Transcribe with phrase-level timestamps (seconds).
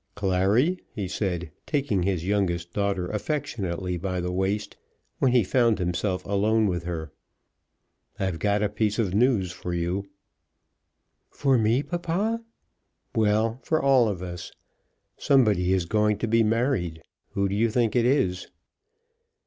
[0.15, 4.75] "Clary," he said, taking his youngest daughter affectionately by the waist,
[5.19, 7.11] when he found himself alone with her.
[8.19, 10.05] "I've got a piece of news for you."
[11.29, 12.41] "For me, papa?"
[13.13, 14.51] "Well, for all of us.
[15.17, 17.03] Somebody is going to be married.
[17.33, 18.47] Who do you think it is?"